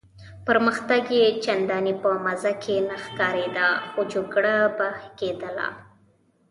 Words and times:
پرمختګ 0.47 1.03
یې 1.19 1.27
چنداني 1.43 1.93
په 2.01 2.09
مزه 2.25 2.51
کې 2.63 2.75
نه 2.89 2.95
ښکارېده، 3.03 3.67
خو 3.89 4.01
جګړه 4.13 4.55
به 4.77 4.89
کېدله. 5.19 5.67